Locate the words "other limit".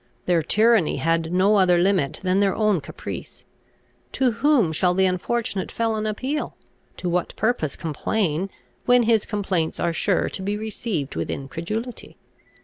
1.57-2.21